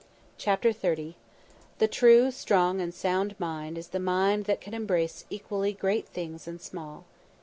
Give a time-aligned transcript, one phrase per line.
[0.39, 1.13] CHAPTER XXX
[1.79, 6.47] "_The true, strong, and sound mind is the mind that can embrace equally great things
[6.47, 7.05] and small.